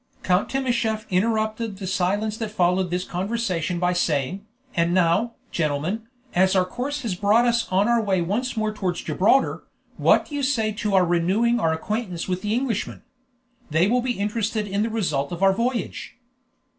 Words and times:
Count 0.23 0.49
Timascheff 0.49 1.07
interrupted 1.11 1.77
the 1.77 1.85
silence 1.85 2.35
that 2.37 2.49
followed 2.49 2.89
this 2.89 3.03
conversation 3.03 3.77
by 3.77 3.93
saying, 3.93 4.43
"And 4.75 4.95
now, 4.95 5.35
gentlemen, 5.51 6.07
as 6.33 6.55
our 6.55 6.65
course 6.65 7.03
has 7.03 7.13
brought 7.13 7.45
us 7.45 7.67
on 7.71 7.87
our 7.87 8.01
way 8.01 8.19
once 8.19 8.57
more 8.57 8.73
towards 8.73 9.03
Gibraltar, 9.03 9.63
what 9.97 10.25
do 10.25 10.33
you 10.33 10.41
say 10.41 10.71
to 10.71 10.95
our 10.95 11.05
renewing 11.05 11.59
our 11.59 11.71
acquaintance 11.71 12.27
with 12.27 12.41
the 12.41 12.55
Englishmen? 12.55 13.03
They 13.69 13.87
will 13.87 14.01
be 14.01 14.17
interested 14.17 14.65
in 14.67 14.81
the 14.81 14.89
result 14.89 15.31
of 15.31 15.43
our 15.43 15.53
voyage." 15.53 16.17